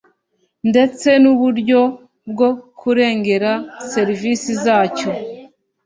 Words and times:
ndetse 0.69 1.07
n’uburyo 1.23 1.81
bwo 2.31 2.49
kurengera 2.79 3.51
serivisi 3.91 4.49
zacyo 4.63 5.09